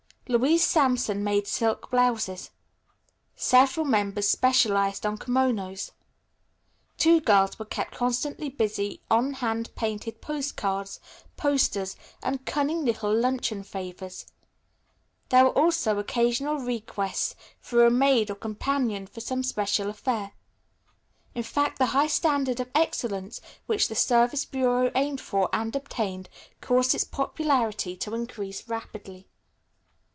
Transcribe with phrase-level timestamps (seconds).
[0.27, 2.51] Louise Sampson made silk blouses.
[3.35, 5.91] Several members specialized on kimonos.
[6.97, 11.01] Two girls were kept constantly busy on hand painted post cards,
[11.35, 14.25] posters and cunning little luncheon favors.
[15.27, 20.31] There were also occasional requests for a maid or companion for some special affair.
[21.35, 26.29] In fact the high standard of excellence which the Service Bureau aimed for, and obtained,
[26.61, 29.27] caused its popularity to increase rapidly.